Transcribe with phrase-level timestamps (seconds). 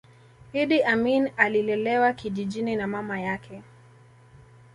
[0.53, 3.61] iddi amin alilelewa kijijini na mama yake